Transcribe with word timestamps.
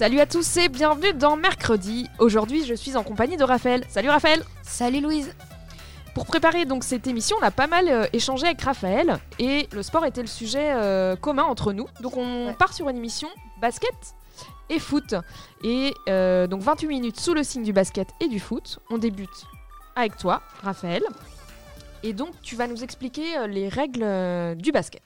Salut 0.00 0.20
à 0.20 0.24
tous 0.24 0.56
et 0.56 0.70
bienvenue 0.70 1.12
dans 1.12 1.36
Mercredi. 1.36 2.08
Aujourd'hui, 2.18 2.64
je 2.64 2.72
suis 2.72 2.96
en 2.96 3.02
compagnie 3.02 3.36
de 3.36 3.44
Raphaël. 3.44 3.84
Salut 3.90 4.08
Raphaël. 4.08 4.42
Salut 4.62 5.02
Louise. 5.02 5.34
Pour 6.14 6.24
préparer 6.24 6.64
donc 6.64 6.84
cette 6.84 7.06
émission, 7.06 7.36
on 7.38 7.44
a 7.44 7.50
pas 7.50 7.66
mal 7.66 7.86
euh, 7.86 8.06
échangé 8.14 8.46
avec 8.46 8.62
Raphaël 8.62 9.18
et 9.38 9.68
le 9.72 9.82
sport 9.82 10.06
était 10.06 10.22
le 10.22 10.26
sujet 10.26 10.72
euh, 10.72 11.16
commun 11.16 11.42
entre 11.42 11.74
nous. 11.74 11.86
Donc 12.00 12.16
on 12.16 12.46
Ouais. 12.46 12.54
part 12.54 12.72
sur 12.72 12.88
une 12.88 12.96
émission 12.96 13.28
basket 13.60 14.14
et 14.70 14.78
foot. 14.78 15.16
Et 15.64 15.92
euh, 16.08 16.46
donc 16.46 16.62
28 16.62 16.86
minutes 16.86 17.20
sous 17.20 17.34
le 17.34 17.42
signe 17.42 17.62
du 17.62 17.74
basket 17.74 18.08
et 18.20 18.28
du 18.28 18.40
foot. 18.40 18.78
On 18.88 18.96
débute 18.96 19.44
avec 19.96 20.16
toi, 20.16 20.40
Raphaël. 20.62 21.02
Et 22.02 22.14
donc 22.14 22.30
tu 22.40 22.56
vas 22.56 22.66
nous 22.68 22.82
expliquer 22.82 23.46
les 23.48 23.68
règles 23.68 24.56
du 24.56 24.72
basket. 24.72 25.02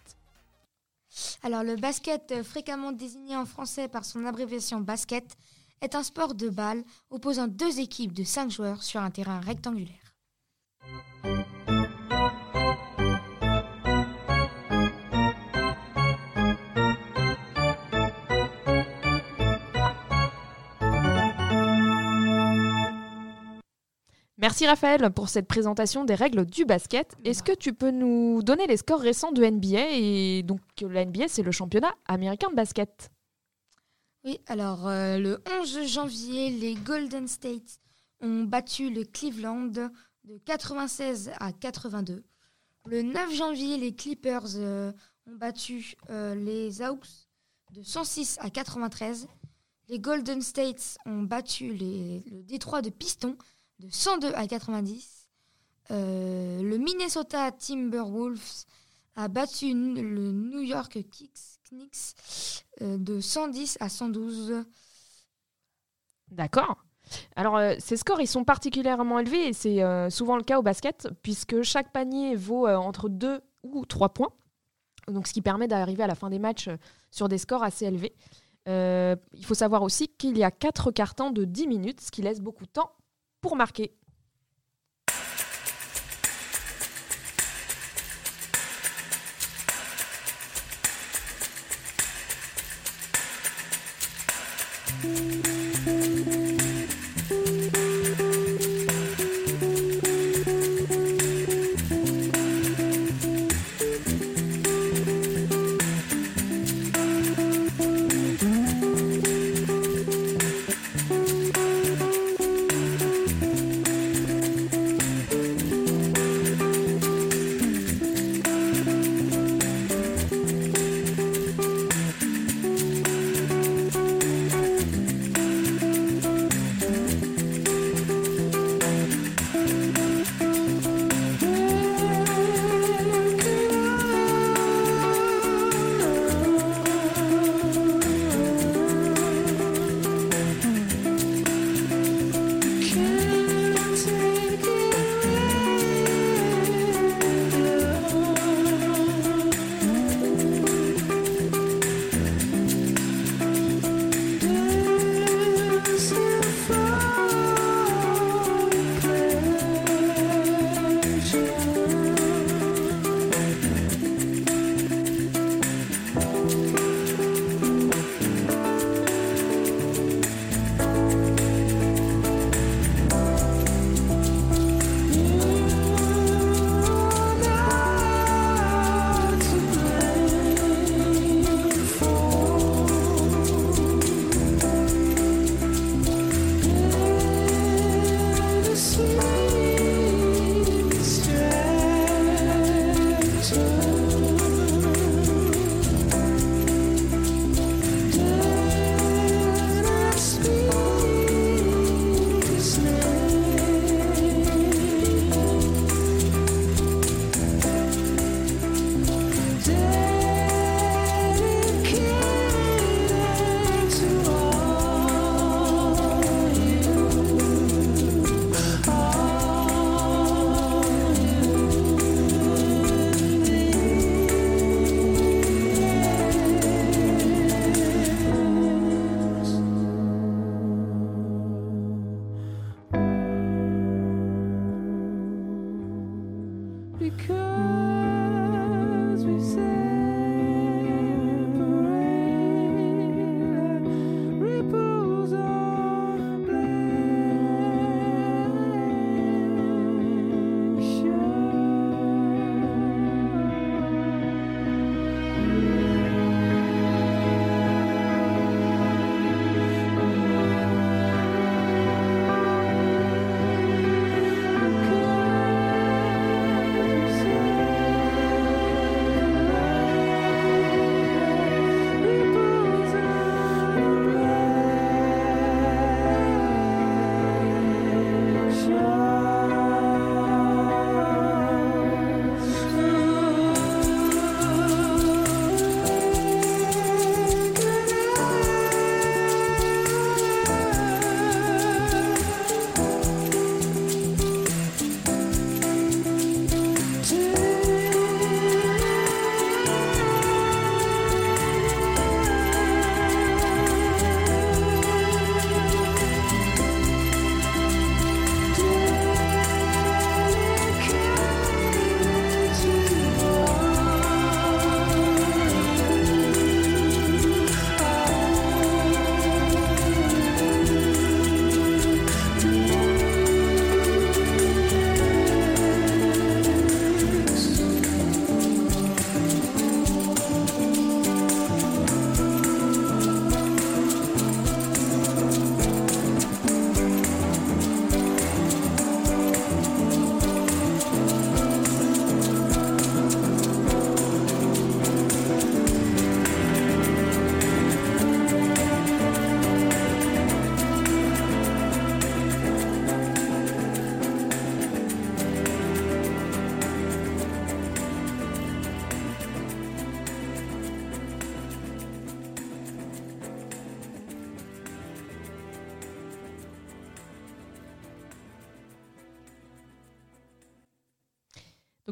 Alors 1.43 1.63
le 1.63 1.77
basket, 1.77 2.33
euh, 2.33 2.43
fréquemment 2.43 2.93
désigné 2.93 3.37
en 3.37 3.47
français 3.47 3.89
par 3.89 4.05
son 4.05 4.25
abréviation 4.25 4.81
basket, 4.81 5.37
est 5.81 5.95
un 5.95 6.03
sport 6.03 6.35
de 6.35 6.49
balle 6.49 6.83
opposant 7.11 7.47
deux 7.47 7.79
équipes 7.81 8.13
de 8.13 8.25
cinq 8.25 8.51
joueurs 8.51 8.83
sur 8.83 9.01
un 9.01 9.11
terrain 9.11 9.41
rectangulaire. 9.41 10.15
Merci 24.45 24.67
Raphaël 24.67 25.11
pour 25.11 25.31
cette 25.31 25.49
présentation 25.49 26.05
des 26.05 26.15
règles 26.15 26.45
du 26.45 26.67
basket. 26.67 27.17
Est-ce 27.25 27.43
que 27.43 27.55
tu 27.55 27.73
peux 27.73 27.91
nous 27.91 28.43
donner 28.43 28.67
les 28.67 28.77
scores 28.77 29.01
récents 29.01 29.33
de 29.33 29.43
NBA 29.43 29.93
Et 29.93 30.43
donc 30.43 30.61
la 30.83 31.07
NBA, 31.07 31.29
c'est 31.29 31.43
le 31.43 31.51
championnat 31.51 31.95
américain 32.05 32.51
de 32.51 32.55
basket? 32.55 33.11
Oui, 34.23 34.39
alors 34.47 34.87
euh, 34.87 35.17
le 35.17 35.43
11 35.63 35.87
janvier, 35.87 36.51
les 36.51 36.75
Golden 36.75 37.27
States 37.27 37.81
ont 38.21 38.43
battu 38.43 38.91
le 38.91 39.05
Cleveland 39.05 39.63
de 39.63 39.89
96 40.45 41.31
à 41.41 41.51
82. 41.53 42.23
Le 42.85 43.01
9 43.01 43.35
janvier, 43.35 43.79
les 43.79 43.95
Clippers 43.95 44.57
euh, 44.57 44.93
ont 45.27 45.37
battu 45.37 45.95
euh, 46.11 46.35
les 46.35 46.83
Hawks 46.83 47.09
de 47.73 47.83
106 47.83 48.37
à 48.43 48.51
93. 48.51 49.27
Les 49.89 49.99
Golden 49.99 50.43
States 50.43 50.99
ont 51.07 51.23
battu 51.23 51.73
le 51.73 52.43
Détroit 52.43 52.83
de 52.83 52.91
Pistons 52.91 53.39
de 53.85 53.93
102 53.93 54.33
à 54.35 54.47
90. 54.47 55.29
Euh, 55.91 56.63
le 56.63 56.79
Minnesota 56.79 57.53
Timberwolves 57.53 58.65
a 59.17 59.29
battu 59.29 59.75
le 59.75 60.33
New 60.33 60.63
York 60.63 60.99
Knicks 61.71 62.57
euh, 62.81 62.97
de 62.99 63.21
110 63.21 63.77
à 63.81 63.89
112. 63.89 64.65
D'accord 66.31 66.77
alors, 67.37 67.59
euh, 67.59 67.75
ces 67.81 67.99
scores, 67.99 68.23
ils 68.23 68.27
sont 68.27 68.45
particulièrement 68.45 69.19
élevés 69.19 69.49
et 69.49 69.53
c'est 69.53 69.83
souvent 70.11 70.39
le 70.39 70.43
cas 70.43 70.59
au 70.59 70.63
basket, 70.63 71.07
puisque 71.23 71.61
chaque 71.61 71.93
panier 71.93 72.35
vaut 72.35 72.67
entre 72.67 73.11
2 73.11 73.43
ou 73.63 73.85
3 73.85 74.09
points. 74.09 74.33
Donc, 75.09 75.27
ce 75.27 75.35
qui 75.35 75.43
permet 75.43 75.69
d'arriver 75.69 76.03
à 76.03 76.07
la 76.07 76.15
fin 76.15 76.31
des 76.31 76.39
matchs 76.39 76.71
sur 77.11 77.29
des 77.29 77.37
scores 77.37 77.63
assez 77.63 77.85
élevés. 77.85 78.17
Il 78.67 79.45
faut 79.45 79.53
savoir 79.53 79.83
aussi 79.83 80.09
qu'il 80.09 80.39
y 80.39 80.45
a 80.45 80.51
4 80.51 80.93
cartons 80.93 81.31
de 81.31 81.45
10 81.45 81.67
minutes, 81.67 82.01
ce 82.01 82.11
qui 82.11 82.23
laisse 82.23 82.41
beaucoup 82.41 82.65
de 82.65 82.71
temps 82.71 82.91
pour 83.45 83.57
marquer. 83.57 83.93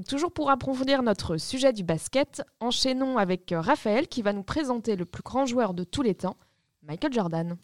Donc 0.02 0.08
toujours 0.08 0.32
pour 0.32 0.50
approfondir 0.50 1.00
notre 1.04 1.37
sujet 1.37 1.72
du 1.72 1.84
basket, 1.84 2.43
enchaînons 2.58 3.19
avec 3.19 3.52
euh, 3.52 3.60
Raphaël 3.60 4.08
qui 4.08 4.20
va 4.20 4.32
nous 4.32 4.43
présenter 4.43 4.96
le 4.96 5.04
plus 5.04 5.22
grand 5.22 5.46
joueur 5.46 5.75
de 5.75 5.84
tous 5.84 6.02
les 6.02 6.16
temps, 6.16 6.37
Michael 6.82 7.12
Jordan. 7.12 7.56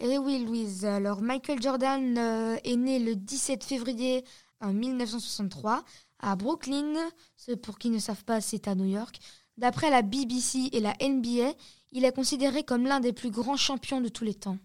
Eh 0.00 0.18
oui, 0.18 0.44
Louise. 0.44 0.84
Alors, 0.84 1.22
Michael 1.22 1.62
Jordan 1.62 2.18
euh, 2.18 2.56
est 2.64 2.74
né 2.74 2.98
le 2.98 3.14
17 3.14 3.62
février 3.62 4.24
en 4.60 4.72
1963 4.72 5.84
à 6.18 6.34
Brooklyn. 6.34 6.92
Ce, 7.36 7.52
pour 7.52 7.78
qui 7.78 7.90
ne 7.90 8.00
savent 8.00 8.24
pas, 8.24 8.40
c'est 8.40 8.66
à 8.66 8.74
New 8.74 8.86
York. 8.86 9.20
D'après 9.56 9.88
la 9.88 10.02
BBC 10.02 10.70
et 10.72 10.80
la 10.80 10.94
NBA, 11.00 11.52
il 11.92 12.04
est 12.04 12.12
considéré 12.12 12.64
comme 12.64 12.82
l'un 12.82 12.98
des 12.98 13.12
plus 13.12 13.30
grands 13.30 13.56
champions 13.56 14.00
de 14.00 14.08
tous 14.08 14.24
les 14.24 14.34
temps. 14.34 14.58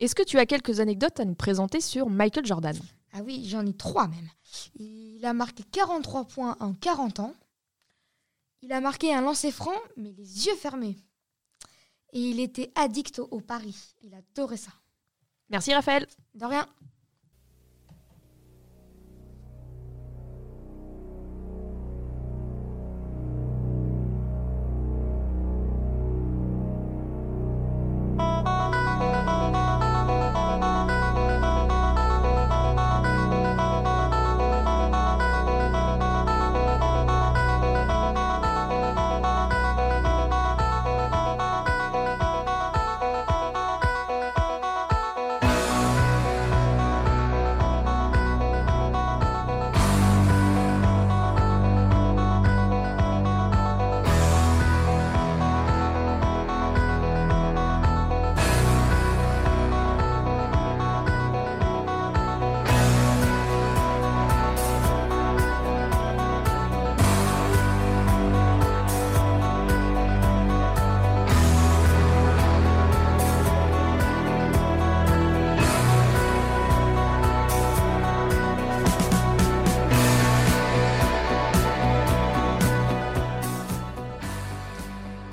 Est-ce 0.00 0.14
que 0.14 0.22
tu 0.22 0.38
as 0.38 0.46
quelques 0.46 0.80
anecdotes 0.80 1.20
à 1.20 1.26
nous 1.26 1.34
présenter 1.34 1.82
sur 1.82 2.08
Michael 2.08 2.46
Jordan? 2.46 2.78
Ah 3.12 3.22
oui, 3.22 3.46
j'en 3.48 3.64
ai 3.66 3.74
trois 3.74 4.08
même. 4.08 4.28
Il 4.74 5.24
a 5.24 5.32
marqué 5.32 5.64
43 5.64 6.26
points 6.26 6.56
en 6.60 6.74
40 6.74 7.20
ans. 7.20 7.34
Il 8.62 8.72
a 8.72 8.80
marqué 8.80 9.14
un 9.14 9.20
lancer 9.20 9.52
franc, 9.52 9.76
mais 9.96 10.12
les 10.12 10.46
yeux 10.46 10.56
fermés. 10.56 10.96
Et 12.12 12.20
il 12.20 12.40
était 12.40 12.72
addict 12.74 13.18
au, 13.18 13.28
au 13.30 13.40
pari. 13.40 13.76
Il 14.02 14.14
adorait 14.14 14.56
ça. 14.56 14.72
Merci 15.50 15.72
Raphaël. 15.72 16.06
De 16.34 16.44
rien. 16.44 16.66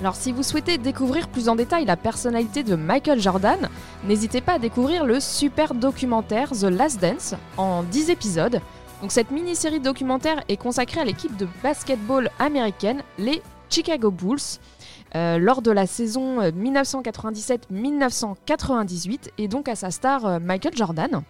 Alors 0.06 0.16
si 0.16 0.32
vous 0.32 0.44
souhaitez 0.44 0.78
découvrir 0.78 1.28
plus 1.28 1.50
en 1.50 1.56
détail 1.56 1.86
la 1.86 1.98
personnalité 1.98 2.62
de 2.62 2.76
Michael 2.76 3.20
Jordan, 3.20 3.68
n'hésitez 4.04 4.40
pas 4.40 4.54
à 4.54 4.60
découvrir 4.60 5.04
le 5.04 5.20
super 5.20 5.74
documentaire 5.74 6.52
The 6.52 6.66
Last 6.66 7.02
Dance 7.02 7.34
en 7.58 7.82
10 7.82 8.12
épisodes. 8.12 8.62
Donc 9.02 9.12
cette 9.12 9.32
mini-série 9.32 9.80
documentaire 9.80 10.44
est 10.48 10.58
consacrée 10.58 11.02
à 11.02 11.06
l'équipe 11.06 11.36
de 11.38 11.48
basketball 11.64 12.30
américaine, 12.38 13.02
les 13.18 13.42
Chicago 13.68 14.12
Bulls, 14.12 14.60
euh, 15.16 15.38
lors 15.38 15.62
de 15.62 15.72
la 15.72 15.88
saison 15.88 16.42
euh, 16.42 16.52
1997-1998 16.52 19.30
et 19.38 19.48
donc 19.48 19.70
à 19.70 19.76
sa 19.76 19.90
star 19.90 20.26
euh, 20.26 20.40
Michael 20.40 20.76
Jordan. 20.76 21.22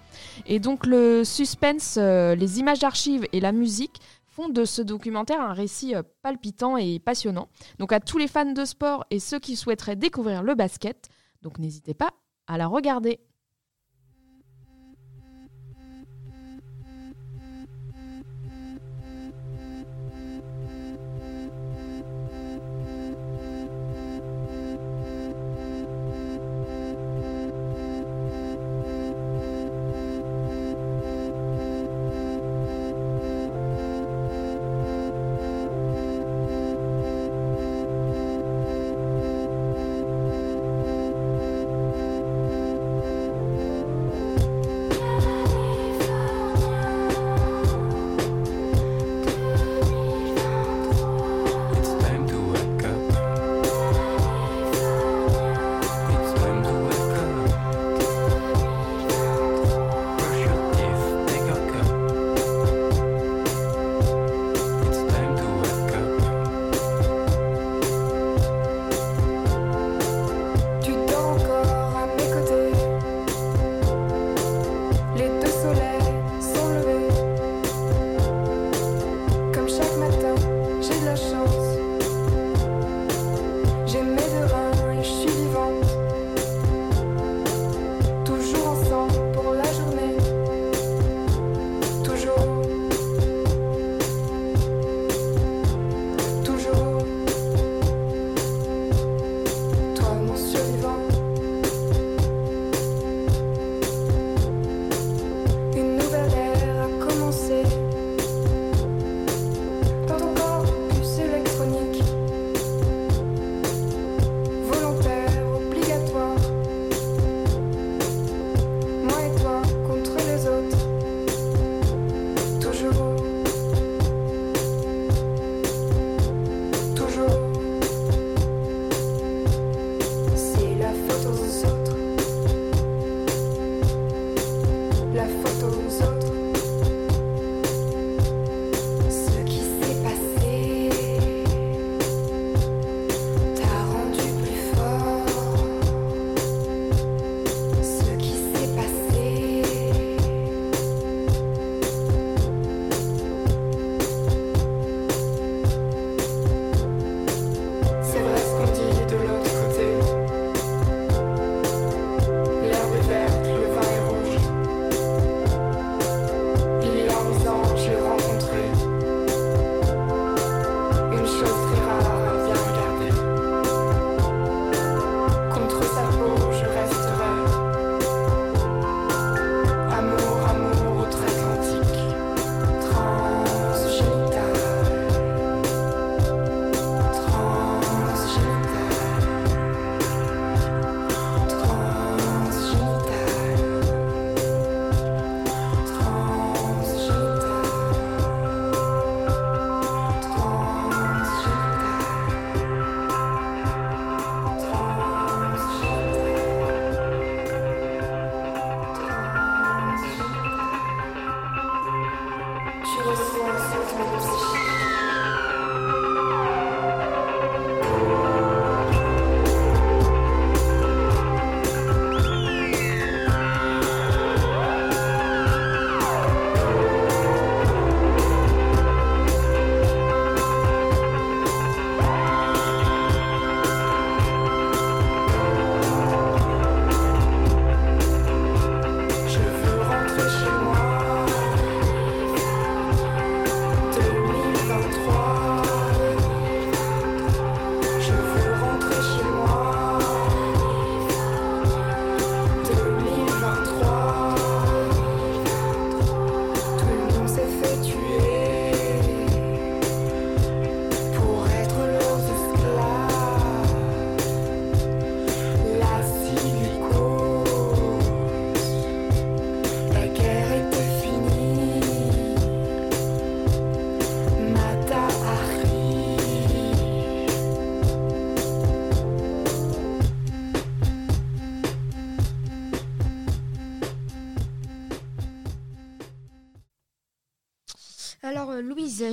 Et 0.48 0.58
donc 0.60 0.88
le 0.88 1.24
suspense, 1.24 1.98
euh, 1.98 2.36
les 2.36 2.60
images 2.60 2.79
d'archives 2.79 3.27
et 3.32 3.39
la 3.39 3.51
musique 3.51 4.01
font 4.36 4.50
de 4.50 4.65
ce 4.65 4.82
documentaire 4.82 5.39
un 5.39 5.54
récit 5.54 5.96
euh, 5.96 6.04
palpitant 6.22 6.75
et 6.75 7.00
passionnant. 7.00 7.48
Donc 7.80 7.94
à 7.94 8.01
tous 8.01 8.18
les 8.18 8.27
fans 8.27 8.51
de 8.51 8.65
sport 8.65 9.06
et 9.10 9.20
ceux 9.20 9.39
qui 9.39 9.56
souhaiteraient 9.56 9.96
découvrir 9.96 10.44
le 10.44 10.56
basket, 10.56 11.08
donc 11.42 11.58
n'hésitez 11.58 11.94
pas 11.94 12.12
à 12.48 12.58
la 12.58 12.68
regarder. 12.68 13.22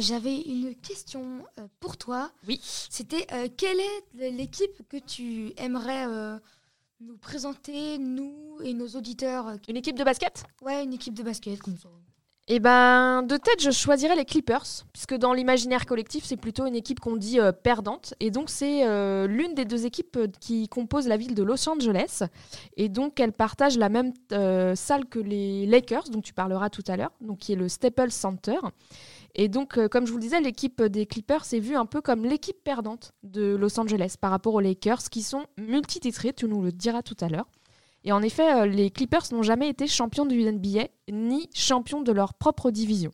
J'avais 0.01 0.41
une 0.41 0.75
question 0.75 1.25
euh, 1.59 1.67
pour 1.81 1.97
toi. 1.97 2.31
Oui. 2.49 2.61
C'était 2.63 3.27
euh, 3.33 3.49
quelle 3.57 3.81
est 3.81 4.31
l'équipe 4.31 4.89
que 4.89 4.97
tu 4.97 5.53
aimerais 5.57 6.07
euh, 6.07 6.39
nous 7.01 7.17
présenter, 7.17 7.99
nous 7.99 8.59
et 8.63 8.75
nos 8.75 8.89
auditeurs 8.89 9.49
euh, 9.49 9.57
Une 9.69 9.77
équipe 9.77 9.99
de 9.99 10.05
basket? 10.05 10.45
Ouais, 10.63 10.85
une 10.85 10.93
équipe 10.93 11.15
de 11.15 11.23
basket 11.23 11.61
comme 11.61 11.77
ça. 11.77 11.89
Eh 12.49 12.59
ben, 12.59 13.23
de 13.23 13.37
tête, 13.37 13.63
je 13.63 13.71
choisirais 13.71 14.17
les 14.17 14.25
Clippers, 14.25 14.67
puisque 14.93 15.15
dans 15.15 15.33
l'imaginaire 15.33 15.87
collectif, 15.87 16.25
c'est 16.25 16.37
plutôt 16.37 16.67
une 16.67 16.75
équipe 16.75 16.99
qu'on 16.99 17.15
dit 17.17 17.39
euh, 17.39 17.53
perdante. 17.53 18.15
Et 18.19 18.33
donc, 18.33 18.51
c'est 18.51 18.85
euh, 18.85 19.29
l'une 19.29 19.55
des 19.55 19.65
deux 19.65 19.87
équipes 19.87 20.17
euh, 20.17 20.27
qui 20.41 20.69
composent 20.69 21.07
la 21.07 21.17
ville 21.17 21.37
de 21.37 21.45
Los 21.45 21.69
Angeles. 21.69 22.25
Et 22.77 22.89
donc, 22.89 23.21
elle 23.21 23.33
partage 23.33 23.79
la 23.79 23.89
même 23.89 24.13
euh, 24.33 24.75
salle 24.75 25.07
que 25.07 25.21
les 25.21 25.67
Lakers, 25.67 26.09
dont 26.11 26.21
tu 26.21 26.35
parleras 26.35 26.69
tout 26.69 26.83
à 26.89 26.97
l'heure, 26.97 27.13
donc 27.21 27.39
qui 27.39 27.53
est 27.53 27.57
le 27.57 27.69
Staples 27.69 28.11
Center. 28.11 28.59
Et 29.35 29.49
donc, 29.49 29.79
euh, 29.79 29.89
comme 29.89 30.07
je 30.07 30.11
vous 30.11 30.19
le 30.19 30.23
disais, 30.23 30.41
l'équipe 30.41 30.83
des 30.83 31.07
Clippers 31.07 31.45
est 31.53 31.61
vue 31.61 31.77
un 31.77 31.87
peu 31.87 32.01
comme 32.01 32.25
l'équipe 32.25 32.63
perdante 32.63 33.13
de 33.23 33.55
Los 33.55 33.79
Angeles 33.81 34.17
par 34.21 34.31
rapport 34.31 34.55
aux 34.55 34.61
Lakers, 34.61 35.05
qui 35.11 35.23
sont 35.23 35.47
multititrés, 35.59 36.33
tu 36.33 36.47
nous 36.47 36.63
le 36.63 36.73
diras 36.73 37.03
tout 37.03 37.17
à 37.21 37.29
l'heure. 37.29 37.49
Et 38.05 38.13
en 38.13 38.23
effet, 38.23 38.53
euh, 38.53 38.67
les 38.67 38.91
Clippers 38.91 39.33
n'ont 39.33 39.43
jamais 39.43 39.69
été 39.69 39.87
champions 39.87 40.27
du 40.27 40.43
NBA 40.43 40.89
ni 41.11 41.49
champions 41.55 42.03
de 42.03 42.13
leur 42.13 42.35
propre 42.35 42.71
division. 42.71 43.13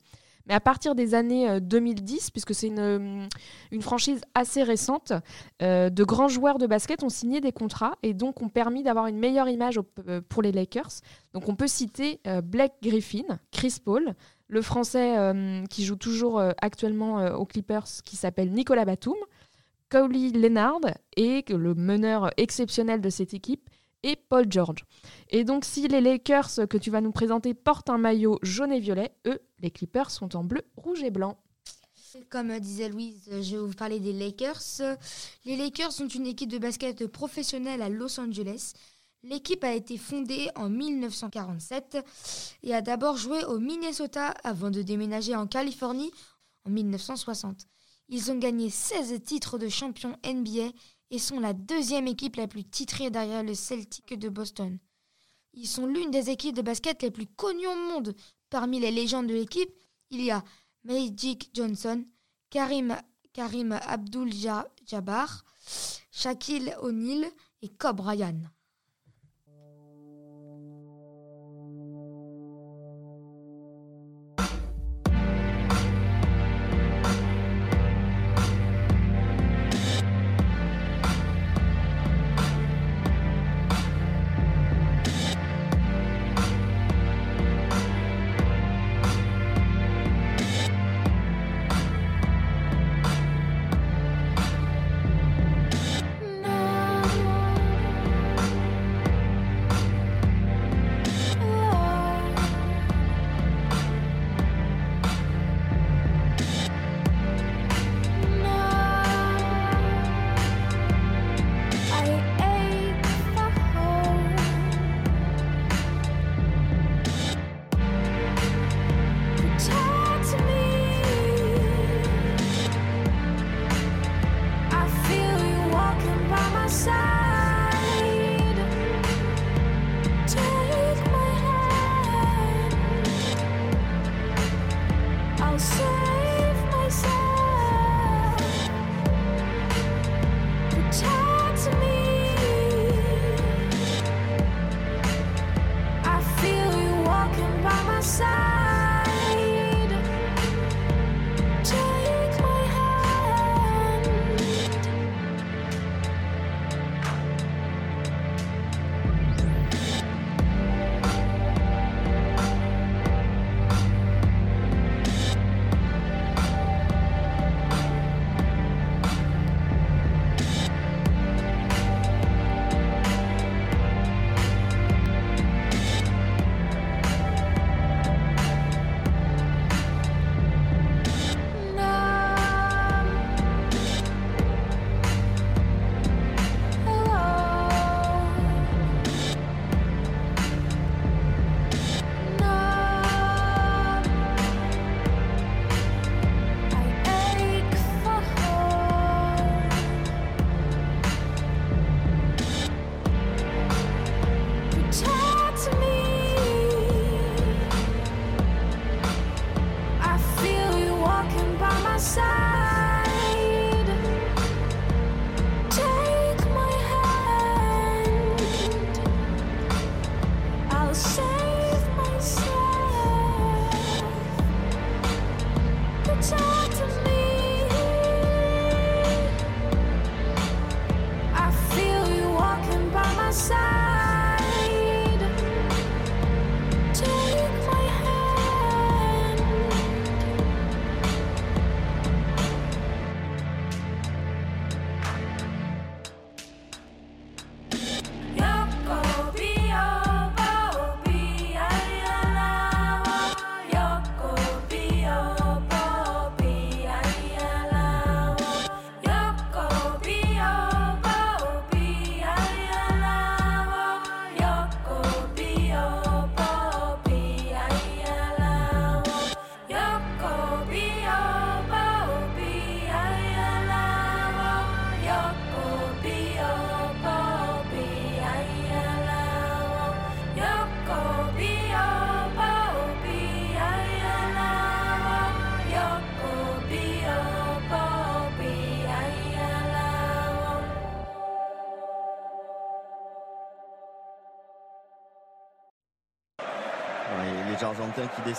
Mais 0.49 0.55
à 0.55 0.61
partir 0.61 0.95
des 0.95 1.15
années 1.15 1.49
euh, 1.49 1.61
2010, 1.61 2.31
puisque 2.31 2.55
c'est 2.55 2.69
une, 2.69 2.79
euh, 2.79 3.27
une 3.71 3.83
franchise 3.83 4.23
assez 4.35 4.63
récente, 4.63 5.13
euh, 5.63 5.91
de 5.91 6.05
grands 6.05 6.29
joueurs 6.29 6.59
de 6.59 6.67
basket 6.67 7.03
ont 7.03 7.11
signé 7.11 7.41
des 7.41 7.53
contrats 7.53 7.97
et 8.03 8.15
donc 8.15 8.41
ont 8.41 8.49
permis 8.49 8.83
d'avoir 8.83 9.07
une 9.07 9.19
meilleure 9.19 9.49
image 9.49 9.79
euh, 10.09 10.23
pour 10.27 10.43
les 10.43 10.53
Lakers. 10.53 11.01
Donc 11.35 11.49
on 11.49 11.55
peut 11.55 11.67
citer 11.67 12.21
euh, 12.27 12.41
Blake 12.41 12.75
Griffin, 12.83 13.39
Chris 13.53 13.77
Paul, 13.85 14.15
le 14.49 14.63
Français 14.63 15.17
euh, 15.19 15.65
qui 15.67 15.85
joue 15.85 15.97
toujours 15.97 16.39
euh, 16.39 16.53
actuellement 16.61 17.21
euh, 17.21 17.35
aux 17.35 17.45
Clippers 17.45 17.87
qui 18.05 18.17
s'appelle 18.17 18.51
Nicolas 18.51 18.85
Batum, 18.85 19.17
Kawhi 19.91 20.33
Leonard 20.33 20.81
et 21.17 21.45
le 21.49 21.75
meneur 21.75 22.31
exceptionnel 22.37 23.01
de 23.01 23.11
cette 23.11 23.35
équipe 23.35 23.69
et 24.03 24.17
Paul 24.17 24.47
George. 24.51 24.85
Et 25.31 25.45
donc 25.45 25.65
si 25.65 25.87
les 25.89 26.01
Lakers 26.01 26.69
que 26.69 26.79
tu 26.79 26.91
vas 26.91 27.01
nous 27.01 27.13
présenter 27.13 27.55
portent 27.55 27.91
un 27.91 27.99
maillot 27.99 28.39
jaune 28.43 28.73
et 28.73 28.81
violet, 28.81 29.13
eux, 29.27 29.41
les 29.61 29.71
Clippers 29.71 30.11
sont 30.11 30.35
en 30.37 30.45
bleu, 30.45 30.63
rouge 30.77 31.03
et 31.03 31.11
blanc. 31.11 31.39
Comme 32.31 32.59
disait 32.59 32.89
Louise, 32.89 33.29
je 33.31 33.57
vais 33.57 33.63
vous 33.63 33.75
parler 33.75 34.01
des 34.01 34.13
Lakers. 34.13 34.97
Les 35.45 35.57
Lakers 35.57 35.93
sont 35.93 36.09
une 36.09 36.27
équipe 36.27 36.51
de 36.51 36.59
basket 36.59 37.07
professionnelle 37.07 37.83
à 37.83 37.91
Los 37.91 38.19
Angeles. 38.19 38.73
L'équipe 39.25 39.65
a 39.65 39.75
été 39.75 39.99
fondée 39.99 40.49
en 40.55 40.69
1947 40.69 41.99
et 42.63 42.75
a 42.75 42.81
d'abord 42.81 43.17
joué 43.17 43.45
au 43.45 43.59
Minnesota 43.59 44.29
avant 44.45 44.71
de 44.71 44.83
déménager 44.83 45.35
en 45.35 45.49
Californie 45.49 46.13
en 46.65 46.71
1960. 46.71 47.67
Ils 48.09 48.31
ont 48.31 48.39
gagné 48.39 48.71
16 48.71 49.21
titres 49.23 49.59
de 49.59 49.69
champion 49.69 50.17
NBA 50.25 50.71
et 51.11 51.19
sont 51.19 51.41
la 51.41 51.53
deuxième 51.53 52.07
équipe 52.07 52.37
la 52.37 52.47
plus 52.47 52.65
titrée 52.65 53.11
derrière 53.11 53.43
le 53.43 53.55
Celtic 53.55 54.19
de 54.19 54.29
Boston. 54.29 54.79
Ils 55.53 55.67
sont 55.67 55.87
l'une 55.87 56.11
des 56.11 56.31
équipes 56.31 56.55
de 56.55 56.63
basket 56.63 57.03
les 57.03 57.11
plus 57.11 57.27
connues 57.27 57.67
au 57.67 57.75
monde. 57.75 58.15
Parmi 58.51 58.79
les 58.79 58.93
légendes 58.93 59.27
de 59.27 59.35
l'équipe, 59.35 59.71
il 60.11 60.23
y 60.23 60.31
a 60.31 60.45
Magic 60.85 61.51
Johnson, 61.53 62.05
Karim, 62.51 62.97
Karim 63.33 63.73
Abdul-Jabbar, 63.73 65.45
Shaquille 66.13 66.75
O'Neal 66.81 67.27
et 67.63 67.69
Kobe 67.69 67.97
Bryant. 67.97 68.43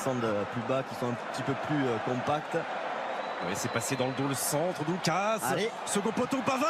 Descendent 0.10 0.24
euh, 0.24 0.44
plus 0.52 0.62
bas, 0.62 0.84
qui 0.84 0.96
sont 0.96 1.10
un 1.10 1.16
petit 1.32 1.44
peu 1.44 1.54
plus 1.68 1.86
euh, 1.86 1.98
compacts. 2.06 2.56
Ouais, 2.56 3.54
c'est 3.56 3.72
passé 3.72 3.96
dans 3.96 4.08
le 4.08 4.14
dos 4.14 4.28
le 4.28 4.34
centre, 4.34 4.84
Doukas. 4.84 5.40
Allez. 5.44 5.72
Second 5.86 6.12
poteau, 6.12 6.38
Pavard. 6.46 6.70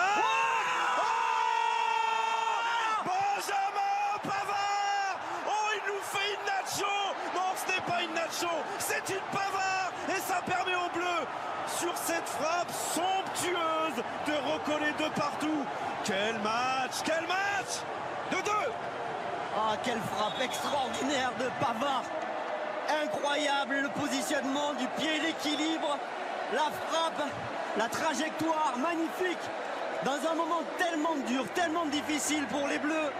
Oh 2.65 3.03
Benjamin 3.05 4.19
Pavard 4.23 5.17
Oh, 5.47 5.51
il 5.73 5.81
nous 5.91 6.01
fait 6.03 6.33
une 6.33 6.45
nacho 6.45 6.91
Non, 7.35 7.51
ce 7.55 7.71
n'est 7.71 7.81
pas 7.81 8.03
une 8.03 8.13
nacho, 8.13 8.53
c'est 8.77 9.09
une 9.09 9.25
Pavard 9.31 9.91
Et 10.09 10.19
ça 10.19 10.41
permet 10.45 10.75
aux 10.75 10.89
Bleus, 10.93 11.25
sur 11.67 11.95
cette 11.97 12.27
frappe 12.27 12.69
somptueuse, 12.71 14.03
de 14.27 14.33
recoller 14.53 14.91
de 14.93 15.09
partout. 15.19 15.65
Quel 16.03 16.35
match 16.39 17.01
Quel 17.03 17.25
match 17.27 17.81
De 18.31 18.37
deux 18.37 18.71
Ah, 19.57 19.75
quelle 19.83 19.99
frappe 19.99 20.39
extraordinaire 20.41 21.31
de 21.39 21.45
Pavard 21.59 22.03
Incroyable 23.13 23.75
le 23.81 23.89
positionnement 23.89 24.73
du 24.73 24.85
pied, 24.97 25.19
l'équilibre, 25.19 25.97
la 26.53 26.69
frappe, 26.87 27.23
la 27.77 27.87
trajectoire, 27.89 28.75
magnifique 28.77 29.39
Dans 30.05 30.19
un 30.31 30.35
moment 30.35 30.61
tellement 30.77 31.15
dur, 31.27 31.45
tellement 31.53 31.85
difficile 31.85 32.45
pour 32.47 32.67
les 32.67 32.77
Bleus. 32.79 33.11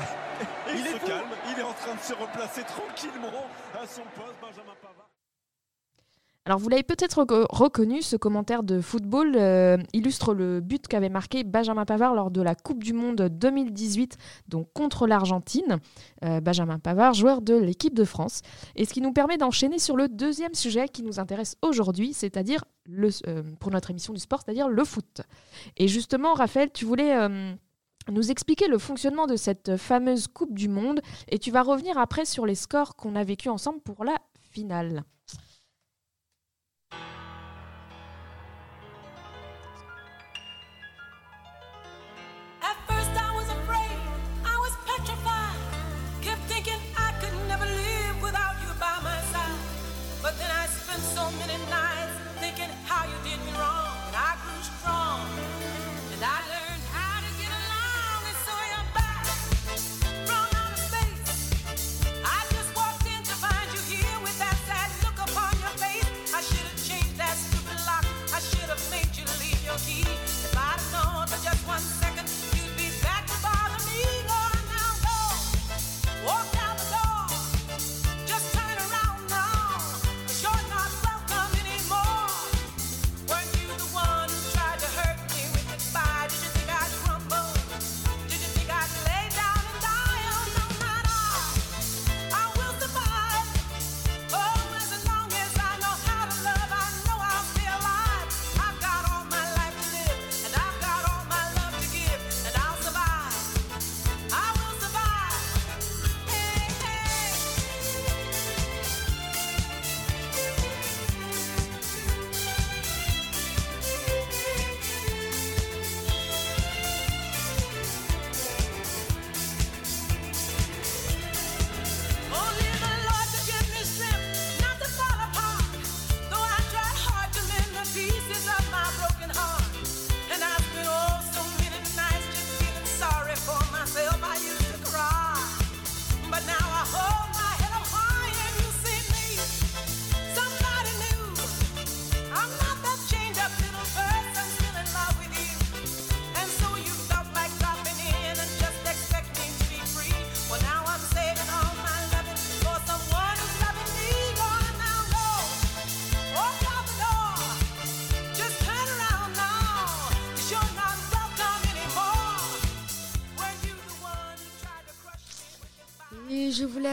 Il, 0.68 0.80
Il 0.80 0.86
est 0.86 0.92
se 0.92 0.98
fou. 0.98 1.06
calme, 1.06 1.30
il 1.50 1.58
est 1.58 1.64
en 1.64 1.72
train 1.72 1.94
de 1.94 2.00
se 2.00 2.12
replacer 2.14 2.62
tranquillement 2.62 3.46
à 3.74 3.86
son 3.86 4.02
poste, 4.14 4.36
Benjamin 4.40 4.74
Pavard. 4.80 5.07
Alors 6.48 6.58
vous 6.58 6.70
l'avez 6.70 6.82
peut-être 6.82 7.24
reco- 7.24 7.44
reconnu, 7.50 8.00
ce 8.00 8.16
commentaire 8.16 8.62
de 8.62 8.80
football 8.80 9.34
euh, 9.36 9.76
illustre 9.92 10.32
le 10.32 10.60
but 10.60 10.88
qu'avait 10.88 11.10
marqué 11.10 11.44
Benjamin 11.44 11.84
Pavard 11.84 12.14
lors 12.14 12.30
de 12.30 12.40
la 12.40 12.54
Coupe 12.54 12.82
du 12.82 12.94
Monde 12.94 13.28
2018, 13.30 14.16
donc 14.48 14.72
contre 14.72 15.06
l'Argentine. 15.06 15.76
Euh, 16.24 16.40
Benjamin 16.40 16.78
Pavard, 16.78 17.12
joueur 17.12 17.42
de 17.42 17.54
l'équipe 17.54 17.92
de 17.92 18.04
France. 18.04 18.40
Et 18.76 18.86
ce 18.86 18.94
qui 18.94 19.02
nous 19.02 19.12
permet 19.12 19.36
d'enchaîner 19.36 19.78
sur 19.78 19.94
le 19.94 20.08
deuxième 20.08 20.54
sujet 20.54 20.88
qui 20.88 21.02
nous 21.02 21.20
intéresse 21.20 21.58
aujourd'hui, 21.60 22.14
c'est-à-dire 22.14 22.64
euh, 22.88 23.42
pour 23.60 23.70
notre 23.70 23.90
émission 23.90 24.14
du 24.14 24.20
sport, 24.20 24.40
c'est-à-dire 24.42 24.70
le 24.70 24.84
foot. 24.84 25.20
Et 25.76 25.86
justement, 25.86 26.32
Raphaël, 26.32 26.70
tu 26.72 26.86
voulais 26.86 27.28
nous 28.10 28.30
expliquer 28.30 28.68
le 28.68 28.78
fonctionnement 28.78 29.26
de 29.26 29.36
cette 29.36 29.76
fameuse 29.76 30.28
Coupe 30.28 30.54
du 30.54 30.70
Monde 30.70 31.02
et 31.28 31.38
tu 31.38 31.50
vas 31.50 31.60
revenir 31.60 31.98
après 31.98 32.24
sur 32.24 32.46
les 32.46 32.54
scores 32.54 32.96
qu'on 32.96 33.16
a 33.16 33.22
vécus 33.22 33.52
ensemble 33.52 33.80
pour 33.80 34.02
la 34.02 34.16
finale. 34.50 35.04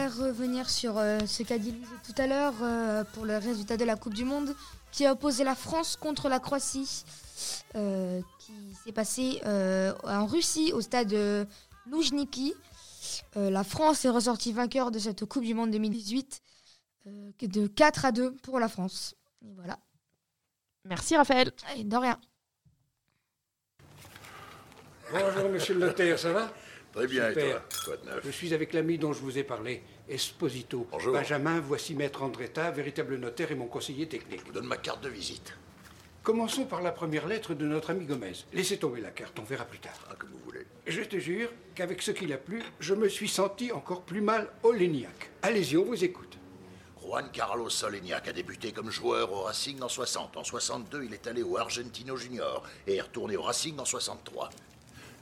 Revenir 0.06 0.70
sur 0.70 0.98
euh, 0.98 1.18
ce 1.26 1.42
qu'a 1.42 1.58
dit 1.58 1.72
Louise 1.72 1.88
tout 2.04 2.14
à 2.20 2.26
l'heure 2.26 2.54
euh, 2.62 3.04
pour 3.12 3.24
le 3.24 3.36
résultat 3.38 3.76
de 3.76 3.84
la 3.84 3.96
Coupe 3.96 4.14
du 4.14 4.24
Monde 4.24 4.54
qui 4.92 5.04
a 5.04 5.12
opposé 5.12 5.44
la 5.44 5.54
France 5.54 5.96
contre 5.96 6.28
la 6.28 6.38
Croatie, 6.38 7.04
euh, 7.74 8.20
qui 8.38 8.52
s'est 8.84 8.92
passé 8.92 9.40
euh, 9.44 9.92
en 10.04 10.26
Russie 10.26 10.72
au 10.72 10.80
stade 10.80 11.12
euh, 11.12 11.44
Loujniki. 11.90 12.54
Euh, 13.36 13.50
la 13.50 13.64
France 13.64 14.04
est 14.04 14.08
ressortie 14.08 14.52
vainqueur 14.52 14.90
de 14.90 14.98
cette 14.98 15.24
Coupe 15.24 15.44
du 15.44 15.54
Monde 15.54 15.70
2018 15.70 16.40
euh, 17.08 17.30
de 17.40 17.66
4 17.66 18.04
à 18.04 18.12
2 18.12 18.32
pour 18.42 18.58
la 18.60 18.68
France. 18.68 19.14
Et 19.42 19.52
voilà. 19.54 19.78
Merci 20.84 21.16
Raphaël. 21.16 21.52
Et 21.76 21.84
de 21.84 21.96
rien. 21.96 22.18
Bonjour, 25.12 25.50
monsieur 25.50 25.74
le 25.74 25.80
notaire, 25.80 26.18
ça 26.18 26.32
va? 26.32 26.52
Très 26.96 27.08
bien, 27.08 27.28
et 27.28 27.34
Super. 27.34 27.60
toi 27.60 27.62
Quoi 27.84 27.96
de 27.98 28.06
neuf 28.06 28.20
Je 28.24 28.30
suis 28.30 28.54
avec 28.54 28.72
l'ami 28.72 28.96
dont 28.96 29.12
je 29.12 29.20
vous 29.20 29.36
ai 29.36 29.44
parlé, 29.44 29.82
Esposito. 30.08 30.88
Bonjour. 30.90 31.12
Benjamin, 31.12 31.60
voici 31.60 31.94
maître 31.94 32.22
Andretta, 32.22 32.70
véritable 32.70 33.16
notaire 33.18 33.52
et 33.52 33.54
mon 33.54 33.66
conseiller 33.66 34.08
technique. 34.08 34.40
Je 34.40 34.46
vous 34.46 34.52
donne 34.52 34.66
ma 34.66 34.78
carte 34.78 35.04
de 35.04 35.10
visite. 35.10 35.54
Commençons 36.22 36.64
par 36.64 36.80
la 36.80 36.92
première 36.92 37.26
lettre 37.26 37.52
de 37.52 37.66
notre 37.66 37.90
ami 37.90 38.06
Gomez. 38.06 38.32
Laissez 38.54 38.78
tomber 38.78 39.02
la 39.02 39.10
carte, 39.10 39.38
on 39.38 39.42
verra 39.42 39.66
plus 39.66 39.78
tard. 39.78 39.92
Ah, 40.10 40.14
comme 40.18 40.30
vous 40.30 40.40
voulez. 40.46 40.66
Je 40.86 41.02
te 41.02 41.18
jure 41.18 41.50
qu'avec 41.74 42.00
ce 42.00 42.12
qu'il 42.12 42.32
a 42.32 42.38
plu, 42.38 42.62
je 42.80 42.94
me 42.94 43.10
suis 43.10 43.28
senti 43.28 43.72
encore 43.72 44.00
plus 44.00 44.22
mal 44.22 44.48
au 44.62 44.72
Léniac. 44.72 45.30
Allez-y, 45.42 45.76
on 45.76 45.84
vous 45.84 46.02
écoute. 46.02 46.38
Juan 47.02 47.28
Carlos 47.30 47.68
Solignac 47.68 48.26
a 48.26 48.32
débuté 48.32 48.72
comme 48.72 48.90
joueur 48.90 49.30
au 49.32 49.42
Racing 49.42 49.82
en 49.82 49.88
60. 49.90 50.38
En 50.38 50.44
62, 50.44 51.04
il 51.04 51.12
est 51.12 51.26
allé 51.26 51.42
au 51.42 51.58
Argentino 51.58 52.16
Junior 52.16 52.64
et 52.86 52.96
est 52.96 53.02
retourné 53.02 53.36
au 53.36 53.42
Racing 53.42 53.78
en 53.78 53.84
63. 53.84 54.48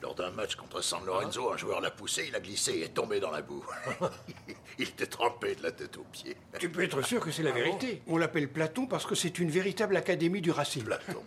Lors 0.04 0.14
d'un 0.14 0.30
match 0.32 0.54
contre 0.56 0.82
San 0.82 1.02
Lorenzo, 1.06 1.50
un 1.50 1.56
joueur 1.56 1.80
l'a 1.80 1.90
poussé, 1.90 2.26
il 2.28 2.34
a 2.36 2.40
glissé 2.40 2.72
et 2.72 2.82
est 2.82 2.88
tombé 2.88 3.20
dans 3.20 3.30
la 3.30 3.40
boue. 3.40 3.64
il 4.78 4.86
était 4.86 5.06
trempé 5.06 5.54
de 5.54 5.62
la 5.62 5.72
tête 5.72 5.96
aux 5.96 6.04
pieds. 6.12 6.36
Tu 6.60 6.68
peux 6.68 6.82
être 6.82 7.00
sûr 7.00 7.20
que 7.20 7.30
c'est 7.30 7.42
la 7.42 7.52
vérité. 7.52 8.02
On 8.06 8.18
l'appelle 8.18 8.50
Platon 8.50 8.84
parce 8.84 9.06
que 9.06 9.14
c'est 9.14 9.38
une 9.38 9.48
véritable 9.48 9.96
académie 9.96 10.42
du 10.42 10.50
Racing. 10.50 10.84
Platon. 10.84 11.22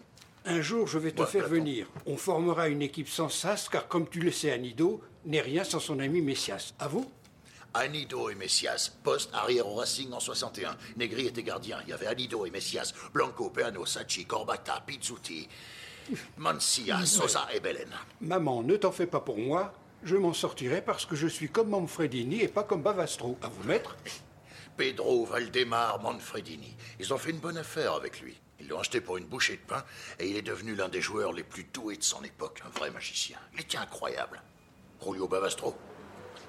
Un 0.45 0.61
jour, 0.61 0.85
je 0.85 0.99
vais 0.99 1.11
te 1.11 1.21
Ouais, 1.21 1.27
faire 1.27 1.45
Platon. 1.45 1.55
venir. 1.55 1.87
On 2.05 2.17
formera 2.17 2.67
une 2.69 2.83
équipe 2.83 3.09
sans 3.09 3.29
sas, 3.29 3.67
car 3.67 3.87
comme 3.87 4.07
tu 4.07 4.19
le 4.19 4.31
sais, 4.31 4.51
Anido 4.51 5.01
n'est 5.25 5.41
rien 5.41 5.63
sans 5.63 5.79
son 5.79 5.97
ami 5.97 6.21
Messias. 6.21 6.75
À 6.77 6.87
vous 6.87 7.09
Anido 7.73 8.29
et 8.29 8.35
Messias, 8.35 8.91
poste 9.03 9.31
arrière 9.33 9.65
au 9.67 9.73
Racing 9.73 10.11
en 10.13 10.19
61. 10.19 10.77
Negri 10.97 11.25
était 11.25 11.41
gardien. 11.41 11.79
Il 11.85 11.89
y 11.89 11.93
avait 11.93 12.05
Anido 12.05 12.45
et 12.45 12.51
Messias, 12.51 12.93
Blanco, 13.11 13.49
Peano, 13.49 13.87
Sacchi, 13.87 14.25
Corbata, 14.27 14.83
Pizzuti, 14.85 15.49
Mancia, 16.37 17.05
Sosa 17.05 17.47
et 17.53 17.59
Belen. 17.59 17.89
Maman, 18.21 18.63
ne 18.63 18.75
t'en 18.75 18.91
fais 18.91 19.07
pas 19.07 19.19
pour 19.19 19.37
moi. 19.37 19.73
Je 20.03 20.15
m'en 20.15 20.33
sortirai 20.33 20.81
parce 20.81 21.05
que 21.05 21.15
je 21.15 21.27
suis 21.27 21.49
comme 21.49 21.69
Manfredini 21.69 22.41
et 22.41 22.47
pas 22.47 22.63
comme 22.63 22.81
Bavastro. 22.81 23.37
À 23.41 23.47
vous 23.47 23.63
mettre 23.63 23.97
Pedro 24.77 25.25
Valdemar 25.25 26.01
Manfredini. 26.01 26.75
Ils 26.99 27.13
ont 27.13 27.17
fait 27.17 27.31
une 27.31 27.39
bonne 27.39 27.57
affaire 27.57 27.93
avec 27.93 28.21
lui. 28.21 28.37
Ils 28.59 28.67
l'ont 28.67 28.79
acheté 28.79 29.01
pour 29.01 29.17
une 29.17 29.25
bouchée 29.25 29.57
de 29.57 29.67
pain 29.67 29.83
et 30.19 30.29
il 30.29 30.35
est 30.35 30.41
devenu 30.41 30.75
l'un 30.75 30.89
des 30.89 31.01
joueurs 31.01 31.33
les 31.33 31.43
plus 31.43 31.63
doués 31.65 31.97
de 31.97 32.03
son 32.03 32.23
époque, 32.23 32.61
un 32.65 32.69
vrai 32.77 32.91
magicien. 32.91 33.37
Il 33.53 33.61
était 33.61 33.77
incroyable. 33.77 34.41
Julio 35.03 35.27
Bavastro, 35.27 35.75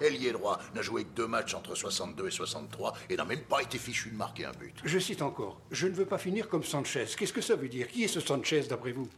ailier 0.00 0.32
droit, 0.32 0.58
n'a 0.74 0.82
joué 0.82 1.04
que 1.04 1.10
deux 1.10 1.26
matchs 1.26 1.54
entre 1.54 1.74
62 1.74 2.28
et 2.28 2.30
63 2.30 2.94
et 3.10 3.16
n'a 3.16 3.24
même 3.24 3.42
pas 3.42 3.62
été 3.62 3.78
fichu 3.78 4.10
de 4.10 4.16
marquer 4.16 4.46
un 4.46 4.52
but. 4.52 4.74
Je 4.84 4.98
cite 4.98 5.22
encore. 5.22 5.60
Je 5.70 5.86
ne 5.86 5.94
veux 5.94 6.06
pas 6.06 6.18
finir 6.18 6.48
comme 6.48 6.64
Sanchez. 6.64 7.06
Qu'est-ce 7.16 7.32
que 7.32 7.42
ça 7.42 7.56
veut 7.56 7.68
dire? 7.68 7.88
Qui 7.88 8.04
est 8.04 8.08
ce 8.08 8.20
Sanchez 8.20 8.62
d'après 8.62 8.92
vous? 8.92 9.08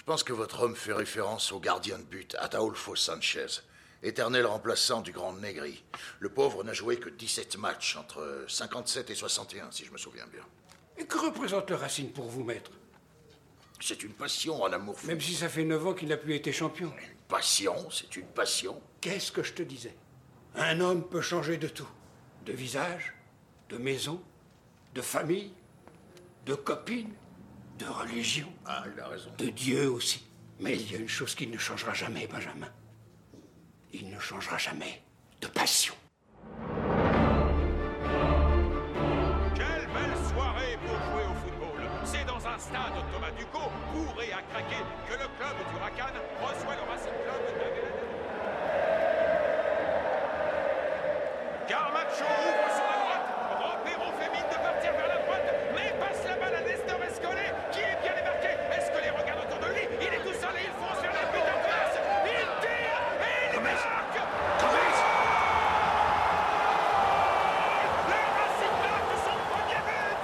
Je 0.00 0.04
pense 0.06 0.22
que 0.22 0.32
votre 0.32 0.62
homme 0.62 0.76
fait 0.76 0.94
référence 0.94 1.52
au 1.52 1.60
gardien 1.60 1.98
de 1.98 2.04
but, 2.04 2.34
Ataulfo 2.38 2.96
Sanchez, 2.96 3.60
éternel 4.02 4.46
remplaçant 4.46 5.02
du 5.02 5.12
grand 5.12 5.34
Negri. 5.34 5.84
Le 6.20 6.30
pauvre 6.30 6.64
n'a 6.64 6.72
joué 6.72 6.98
que 6.98 7.10
17 7.10 7.58
matchs 7.58 7.96
entre 7.96 8.46
57 8.48 9.10
et 9.10 9.14
61, 9.14 9.70
si 9.70 9.84
je 9.84 9.92
me 9.92 9.98
souviens 9.98 10.26
bien. 10.32 10.40
Et 10.96 11.04
que 11.04 11.18
représente 11.18 11.68
le 11.68 11.76
Racing 11.76 12.12
pour 12.12 12.24
vous, 12.24 12.42
maître? 12.42 12.70
C'est 13.78 14.02
une 14.02 14.14
passion, 14.14 14.64
un 14.64 14.72
amour 14.72 14.98
fou. 14.98 15.06
Même 15.06 15.20
si 15.20 15.34
ça 15.34 15.50
fait 15.50 15.64
9 15.64 15.88
ans 15.88 15.92
qu'il 15.92 16.08
n'a 16.08 16.16
plus 16.16 16.34
été 16.34 16.50
champion. 16.50 16.90
Une 16.98 17.16
passion, 17.28 17.90
c'est 17.90 18.16
une 18.16 18.26
passion. 18.26 18.80
Qu'est-ce 19.02 19.30
que 19.30 19.42
je 19.42 19.52
te 19.52 19.62
disais? 19.62 19.94
Un 20.54 20.80
homme 20.80 21.06
peut 21.06 21.20
changer 21.20 21.58
de 21.58 21.68
tout. 21.68 21.88
De 22.46 22.54
visage, 22.54 23.14
de 23.68 23.76
maison, 23.76 24.22
de 24.94 25.02
famille, 25.02 25.52
de 26.46 26.54
copine, 26.54 27.12
de 27.80 27.86
religion, 27.86 28.46
Ah, 28.66 28.84
il 28.94 29.00
a 29.00 29.08
raison. 29.08 29.30
de 29.38 29.46
Dieu 29.50 29.90
aussi. 29.90 30.22
Mais 30.60 30.74
il 30.76 30.92
y 30.92 30.94
a 30.96 30.98
une 30.98 31.08
chose 31.08 31.34
qui 31.34 31.46
ne 31.46 31.56
changera 31.56 31.94
jamais, 31.94 32.26
Benjamin. 32.26 32.68
Il 33.92 34.10
ne 34.10 34.18
changera 34.18 34.58
jamais 34.58 35.02
de 35.40 35.46
passion. 35.46 35.94
Quelle 39.54 39.86
belle 39.94 40.16
soirée 40.32 40.78
pour 40.84 40.96
jouer 41.06 41.24
au 41.24 41.34
football. 41.42 41.80
C'est 42.04 42.24
dans 42.26 42.46
un 42.46 42.58
stade 42.58 42.92
Thomas 43.12 43.30
Ducot, 43.38 43.70
bourré 43.94 44.32
à 44.32 44.42
craquer, 44.52 44.82
que 45.08 45.12
le 45.14 45.28
club 45.38 45.56
du 45.70 45.76
Racan 45.80 46.12
reçoit 46.42 46.76
le 46.76 46.82
Racing 46.90 47.16
Club 47.24 47.42
de 47.46 47.70
Garmacho 51.68 52.24
ouvre 52.24 52.70
sur 52.74 52.86
la 52.90 52.98
droite. 52.98 53.26
Robero 53.60 54.10
fait 54.18 54.30
mine 54.34 54.48
de 54.50 54.56
partir 54.58 54.92
vers 54.92 55.08
la 55.08 55.18
droite, 55.22 55.48
mais 55.74 55.94
passe 56.00 56.22
la 56.26 56.36
balle 56.36 56.54
à 56.56 56.62
Nestor 56.66 56.98
Escolé, 57.04 57.46
qui 57.72 57.78
est 57.80 57.98
bien 58.02 58.14
démarqué. 58.18 58.50
Escolé 58.76 59.10
regarde 59.10 59.46
autour 59.46 59.60
de 59.62 59.70
lui, 59.74 59.84
il 60.02 60.10
est 60.18 60.24
tout 60.26 60.34
seul 60.34 60.54
et 60.58 60.66
il 60.66 60.74
fonce 60.82 60.98
vers 61.00 61.14
la 61.14 61.24
but 61.30 61.46
en 61.46 61.60
face. 61.62 61.96
Il 62.26 62.48
tire 62.58 63.02
et 63.22 63.54
il 63.54 63.60
marque. 63.62 64.18
Le 68.10 68.18
Racing 68.34 68.74
marque 68.82 69.14
son 69.22 69.36
premier 69.52 69.80
but. 69.86 70.22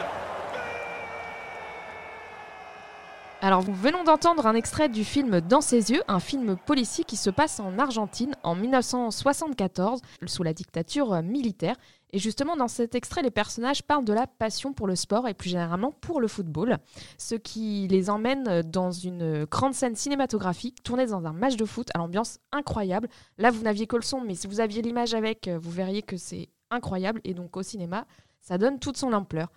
Alors, 3.57 3.71
nous 3.71 3.75
venons 3.75 4.05
d'entendre 4.05 4.47
un 4.47 4.55
extrait 4.55 4.91
du 4.91 5.03
film 5.03 5.41
Dans 5.41 5.63
ses 5.63 5.91
yeux, 5.91 6.03
un 6.09 6.21
film 6.21 6.59
policier 6.67 7.05
qui 7.05 7.17
se 7.17 7.31
passe 7.31 7.59
en 7.59 7.79
Argentine 7.79 8.37
en 8.43 8.55
1974, 8.55 10.03
sous 10.27 10.43
la 10.43 10.53
dictature 10.53 11.23
militaire. 11.23 11.75
Et 12.13 12.19
justement, 12.19 12.55
dans 12.55 12.69
cet 12.69 12.95
extrait, 12.95 13.23
les 13.23 13.31
personnages 13.31 13.83
parlent 13.83 14.05
de 14.05 14.13
la 14.13 14.27
passion 14.27 14.75
pour 14.75 14.87
le 14.87 14.95
sport 14.95 15.27
et 15.27 15.33
plus 15.33 15.49
généralement 15.49 15.91
pour 15.91 16.21
le 16.21 16.29
football, 16.29 16.77
ce 17.17 17.35
qui 17.35 17.89
les 17.89 18.11
emmène 18.11 18.61
dans 18.61 18.91
une 18.91 19.47
grande 19.47 19.73
scène 19.73 19.97
cinématographique 19.97 20.83
tournée 20.83 21.07
dans 21.07 21.25
un 21.25 21.33
match 21.33 21.57
de 21.57 21.65
foot 21.65 21.89
à 21.95 21.99
l'ambiance 21.99 22.41
incroyable. 22.53 23.09
Là, 23.39 23.51
vous 23.51 23.63
n'aviez 23.63 23.87
que 23.87 23.97
le 23.97 24.03
son, 24.03 24.21
mais 24.21 24.35
si 24.35 24.49
vous 24.49 24.61
aviez 24.61 24.83
l'image 24.83 25.15
avec, 25.15 25.49
vous 25.49 25.71
verriez 25.71 26.03
que 26.03 26.19
c'est 26.19 26.51
incroyable. 26.71 27.23
Et 27.25 27.33
donc, 27.33 27.57
au 27.57 27.63
cinéma, 27.63 28.05
ça 28.43 28.59
donne 28.59 28.79
toute 28.79 28.99
son 28.99 29.15
ampleur. 29.15 29.51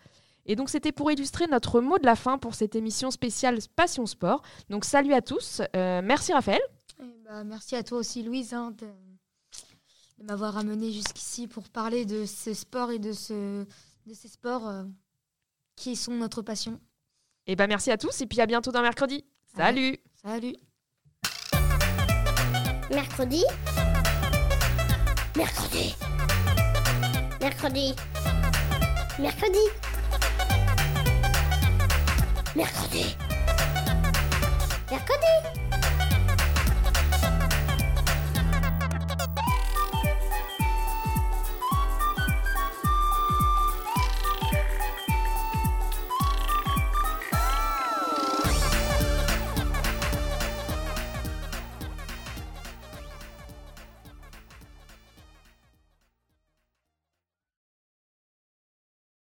Et 0.49 0.55
donc 0.55 0.71
c'était 0.71 0.91
pour 0.91 1.11
illustrer 1.11 1.45
notre 1.45 1.79
mot 1.79 1.99
de 1.99 2.05
la 2.07 2.15
fin 2.15 2.39
pour 2.39 2.55
cette 2.55 2.75
émission 2.75 3.11
spéciale 3.11 3.59
Passion 3.75 4.07
Sport. 4.07 4.41
Donc 4.71 4.83
salut 4.83 5.13
à 5.13 5.21
tous, 5.21 5.61
Euh, 5.75 6.01
merci 6.03 6.33
Raphaël. 6.33 6.59
Eh 6.99 7.03
bah, 7.23 7.43
merci 7.43 7.75
à 7.75 7.83
toi 7.83 7.99
aussi, 7.99 8.23
Louise, 8.23 8.55
hein, 8.55 8.71
de, 8.71 8.87
de 10.17 10.23
m'avoir 10.25 10.57
amené 10.57 10.91
jusqu'ici 10.91 11.47
pour 11.47 11.69
parler 11.69 12.03
de 12.03 12.25
ce 12.25 12.55
sport 12.55 12.89
et 12.89 12.97
de, 12.97 13.13
ce, 13.13 13.63
de 14.07 14.13
ces 14.15 14.27
sports 14.27 14.67
euh, 14.67 14.85
qui 15.75 15.95
sont 15.95 16.13
notre 16.13 16.41
passion. 16.41 16.79
Et 17.45 17.55
ben 17.55 17.67
merci 17.67 17.91
à 17.91 17.97
tous 17.97 18.19
et 18.21 18.25
puis 18.25 18.41
à 18.41 18.47
bientôt 18.47 18.71
dans 18.71 18.81
mercredi. 18.81 19.23
Salut. 19.55 19.97
Salut. 20.23 20.55
Mercredi. 22.89 23.45
Mercredi. 25.37 25.93
Mercredi. 27.39 27.93
Mercredi. 29.19 29.88
Mercredi. 32.55 33.15
Mercredi. 34.89 35.58